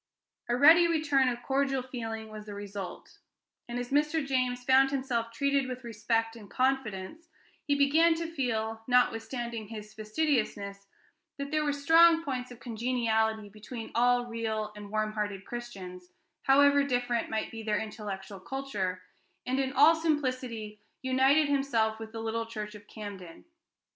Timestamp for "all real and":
13.93-14.89